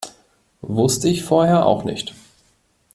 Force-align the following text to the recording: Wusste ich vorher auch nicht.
Wusste 0.63 1.09
ich 1.09 1.23
vorher 1.23 1.67
auch 1.67 1.83
nicht. 1.83 2.15